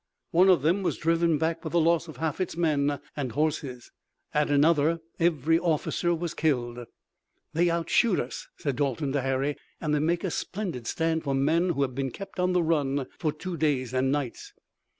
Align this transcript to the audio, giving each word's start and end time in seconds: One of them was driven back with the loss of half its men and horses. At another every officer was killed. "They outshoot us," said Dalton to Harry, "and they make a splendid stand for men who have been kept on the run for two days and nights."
One 0.31 0.49
of 0.49 0.63
them 0.63 0.81
was 0.81 0.97
driven 0.97 1.37
back 1.37 1.63
with 1.63 1.73
the 1.73 1.79
loss 1.79 2.07
of 2.07 2.17
half 2.17 2.41
its 2.41 2.57
men 2.57 2.99
and 3.15 3.33
horses. 3.33 3.91
At 4.33 4.49
another 4.49 4.97
every 5.19 5.59
officer 5.59 6.15
was 6.15 6.33
killed. 6.33 6.79
"They 7.53 7.69
outshoot 7.69 8.19
us," 8.19 8.47
said 8.57 8.77
Dalton 8.77 9.11
to 9.11 9.21
Harry, 9.21 9.57
"and 9.79 9.93
they 9.93 9.99
make 9.99 10.23
a 10.23 10.31
splendid 10.31 10.87
stand 10.87 11.23
for 11.23 11.35
men 11.35 11.69
who 11.69 11.83
have 11.83 11.93
been 11.93 12.09
kept 12.09 12.39
on 12.39 12.53
the 12.53 12.63
run 12.63 13.05
for 13.19 13.31
two 13.31 13.55
days 13.57 13.93
and 13.93 14.11
nights." 14.11 14.53